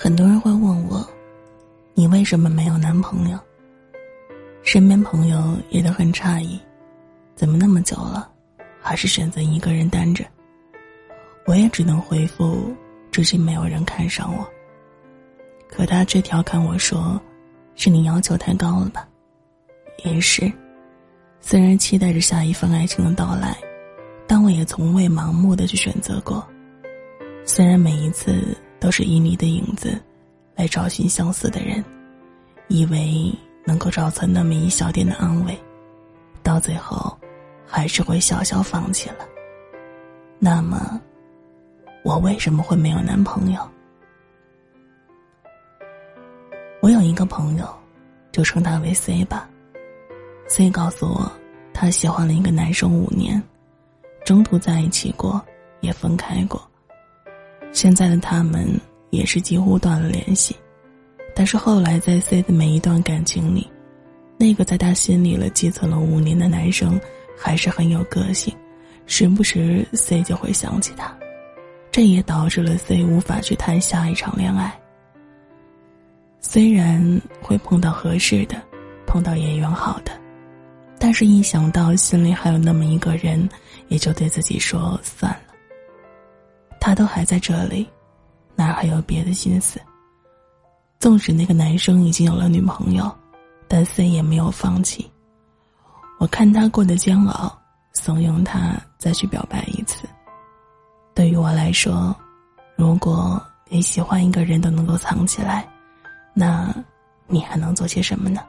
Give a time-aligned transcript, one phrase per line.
[0.00, 1.04] 很多人会问我，
[1.92, 3.38] 你为什么没有男朋友？
[4.62, 6.56] 身边朋友也都很诧异，
[7.34, 8.30] 怎么那么久了，
[8.80, 10.24] 还是选择一个人单着？
[11.46, 12.72] 我也只能回复，
[13.10, 14.48] 至今没有人看上我。
[15.68, 17.20] 可他却调侃我说
[17.74, 19.04] ：“是你要求太高了吧？”
[20.04, 20.48] 也是，
[21.40, 23.58] 虽然期待着下一份爱情的到来，
[24.28, 26.46] 但我也从未盲目的去选择过。
[27.44, 28.56] 虽然每一次。
[28.80, 30.00] 都是以你的影子，
[30.54, 31.84] 来找寻相似的人，
[32.68, 33.32] 以为
[33.64, 35.58] 能够找到那么一小点的安慰，
[36.42, 37.16] 到最后，
[37.66, 39.26] 还是会笑笑放弃了。
[40.38, 41.00] 那么，
[42.04, 43.60] 我为什么会没有男朋友？
[46.80, 47.68] 我有一个朋友，
[48.30, 49.48] 就称他为 C 吧。
[50.46, 51.30] C 告诉我，
[51.74, 53.42] 他喜欢了一个男生五年，
[54.24, 55.44] 中途在一起过，
[55.80, 56.67] 也分开过。
[57.72, 58.68] 现在的他们
[59.10, 60.56] 也是几乎断了联系，
[61.34, 63.70] 但是后来在 C 的每一段感情里，
[64.36, 67.00] 那个在他心里了积存了五年的男生，
[67.36, 68.54] 还是很有个性，
[69.06, 71.16] 时不时 C 就会想起他，
[71.92, 74.76] 这也导致了 C 无法去谈下一场恋爱。
[76.40, 78.60] 虽然会碰到合适的，
[79.06, 80.12] 碰到也缘好的，
[80.98, 83.48] 但是一想到心里还有那么一个人，
[83.88, 85.47] 也就对自己说算了。
[86.88, 87.86] 他都还在这里，
[88.56, 89.78] 哪还有别的心思？
[90.98, 93.14] 纵使那个男生已经有了女朋友，
[93.68, 95.06] 但 C 也没有放弃。
[96.18, 97.54] 我看他过得煎熬，
[97.92, 100.08] 怂恿他再去表白一次。
[101.14, 102.16] 对于我来说，
[102.74, 105.68] 如果连喜欢一个人都能够藏起来，
[106.32, 106.74] 那
[107.26, 108.40] 你还能做些什么呢？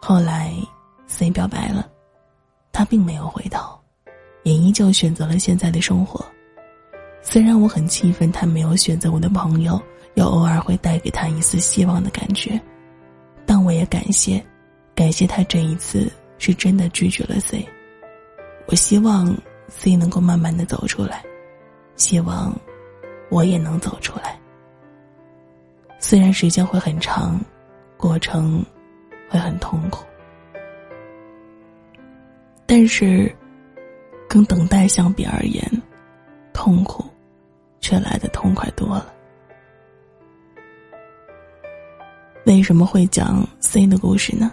[0.00, 0.52] 后来
[1.06, 1.88] ，C 表白了，
[2.72, 3.78] 他并没有回头。
[4.42, 6.20] 也依旧选择了现在的生活。
[7.22, 9.80] 虽然我很气愤，他没有选择我的朋友，
[10.14, 12.60] 又偶尔会带给他一丝希望的感觉，
[13.46, 14.44] 但我也感谢，
[14.94, 17.66] 感谢他这一次是真的拒绝了 C。
[18.66, 19.34] 我希望
[19.68, 21.24] C 能够慢慢的走出来，
[21.96, 22.54] 希望
[23.30, 24.38] 我也能走出来。
[25.98, 27.40] 虽然时间会很长，
[27.96, 28.64] 过程
[29.30, 30.04] 会很痛苦，
[32.66, 33.34] 但是。
[34.28, 35.62] 跟等待相比而言，
[36.54, 37.04] 痛苦
[37.82, 39.12] 却来的痛快多了。
[42.46, 44.50] 为什么会讲 C 的故事呢？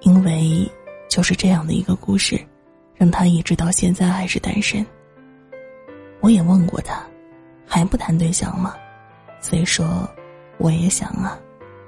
[0.00, 0.68] 因为
[1.08, 2.40] 就是这样的一个故事，
[2.96, 4.84] 让他一直到现在还是单身。
[6.20, 7.02] 我也问过他，
[7.66, 8.74] 还不谈对象吗？
[9.40, 10.08] 所以说，
[10.58, 11.38] 我也想啊，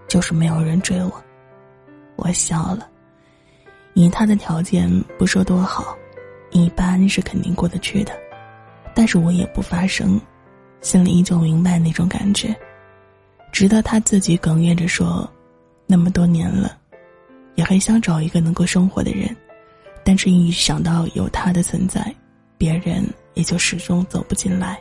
[0.09, 1.25] 就是没有人追我。
[2.17, 2.89] 我笑了，
[3.95, 4.89] 以他的条件，
[5.19, 5.97] 不说多好。
[6.51, 8.13] 一般是肯定过得去的，
[8.95, 10.21] 但是我也不发声，
[10.82, 12.54] 心里依旧明白那种感觉。
[13.50, 15.31] 直到他自己哽咽着说
[15.87, 16.78] ：“那么多年了，
[17.54, 19.34] 也很想找一个能够生活的人，
[20.04, 22.15] 但是一想到有他的存在，
[22.59, 24.78] 别人也就始终走不进来。”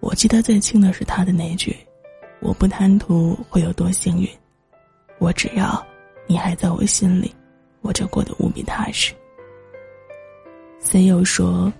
[0.00, 1.76] 我记得最清的是他的那句
[2.40, 4.28] ：“我不贪图会有多幸运，
[5.18, 5.84] 我只要
[6.26, 7.34] 你还在我心里，
[7.80, 9.14] 我就过得无比踏实。”
[10.80, 11.72] C 又说：“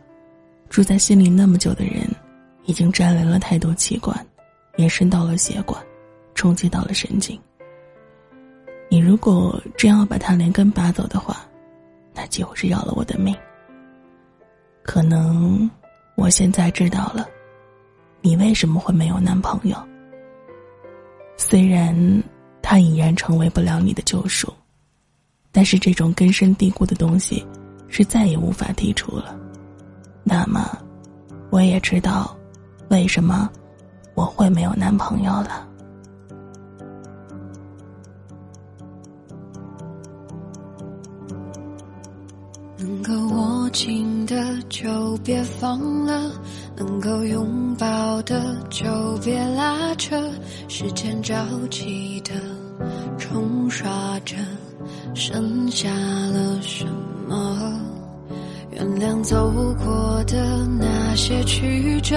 [0.69, 2.07] 住在心里那么久的人，
[2.71, 4.17] 已经沾连了太多器官，
[4.77, 5.85] 延伸到了血管，
[6.37, 7.37] 冲击到了神经。
[8.89, 11.45] 你如果真要把它连根拔走的话，
[12.15, 13.37] 那几乎是要了我的命。
[14.85, 15.69] 可能
[16.15, 17.29] 我现在知道了，
[18.21, 19.77] 你为什么会没有男朋友。
[21.37, 22.23] 虽然
[22.63, 24.53] 他已然成为不了你的救赎，
[25.51, 27.45] 但是这种根深蒂固的东西。”
[27.93, 29.37] 是再也无法剔除了，
[30.23, 30.79] 那么，
[31.51, 32.37] 我也知道，
[32.91, 33.49] 为什么
[34.15, 35.65] 我会没有男朋友了。
[42.77, 46.33] 能够握紧的就别放了，
[46.77, 48.85] 能够拥抱的就
[49.23, 50.21] 别拉扯，
[50.67, 51.35] 时间着
[51.71, 52.33] 急的
[53.19, 54.35] 冲刷着，
[55.15, 56.85] 剩下了什
[57.29, 57.81] 么？
[58.73, 59.49] 原谅走
[59.85, 62.17] 过的那些曲折，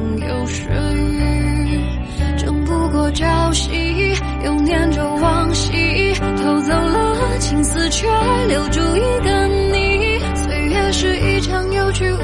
[7.89, 8.07] 却
[8.47, 10.19] 留住一个你。
[10.35, 12.17] 岁月是一场有去无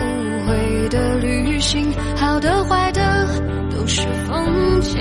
[0.48, 3.27] 回的旅行，好的坏的
[3.71, 4.98] 都是风景。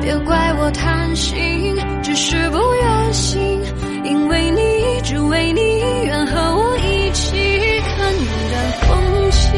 [0.00, 3.62] 别怪我贪心，只是不愿醒，
[4.04, 5.60] 因为你只为你
[6.04, 8.14] 愿和我一起看
[8.50, 9.52] 淡风轻。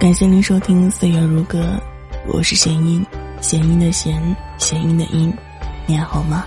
[0.00, 1.58] 感谢您收听《岁月如歌》。
[2.24, 3.04] 我是弦音，
[3.40, 5.32] 弦音的弦，弦音的音，
[5.86, 6.44] 你还好吗？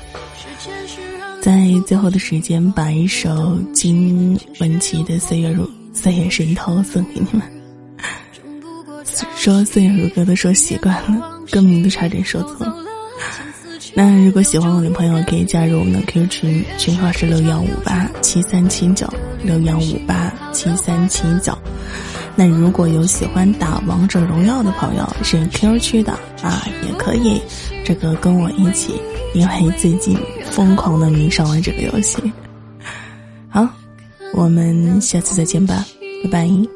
[1.42, 7.42] 在最后的时间，把一首金玟岐的《岁月如岁月神偷》送给你们。
[9.36, 12.66] 说《岁月如歌》都说习惯了，歌名都差点说错。
[13.94, 19.08] 那如果喜欢我的朋友，可以加入我们的 Q 群，群号是六幺五八七三七九
[19.44, 21.56] 六幺五八七三七九。
[22.36, 26.12] 那如果有喜欢打王者荣耀的朋友，是 Q 区的
[26.42, 27.42] 啊，也可以
[27.86, 28.94] 这个跟我一起，
[29.34, 30.18] 因为最近
[30.52, 32.18] 疯狂的迷上了这个游戏。
[33.48, 33.66] 好，
[34.34, 35.86] 我们下次再见吧，
[36.24, 36.75] 拜拜。